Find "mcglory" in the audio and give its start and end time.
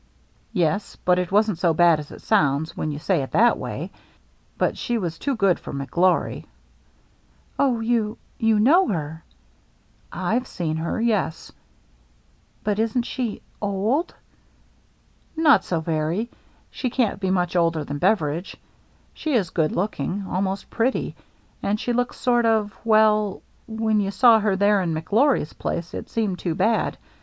5.71-6.45